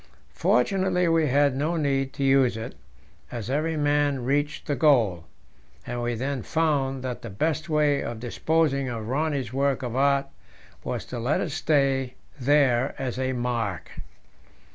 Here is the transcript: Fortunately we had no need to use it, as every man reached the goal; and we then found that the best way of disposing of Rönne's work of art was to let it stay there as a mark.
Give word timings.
Fortunately 0.33 1.07
we 1.07 1.27
had 1.27 1.55
no 1.55 1.77
need 1.77 2.11
to 2.13 2.23
use 2.23 2.57
it, 2.57 2.73
as 3.31 3.51
every 3.51 3.77
man 3.77 4.25
reached 4.25 4.65
the 4.65 4.75
goal; 4.75 5.25
and 5.85 6.01
we 6.01 6.15
then 6.15 6.41
found 6.41 7.03
that 7.03 7.21
the 7.21 7.29
best 7.29 7.69
way 7.69 8.01
of 8.01 8.19
disposing 8.19 8.89
of 8.89 9.03
Rönne's 9.05 9.53
work 9.53 9.83
of 9.83 9.95
art 9.95 10.25
was 10.83 11.05
to 11.05 11.19
let 11.19 11.39
it 11.39 11.51
stay 11.51 12.15
there 12.39 12.95
as 12.97 13.19
a 13.19 13.33
mark. 13.33 13.91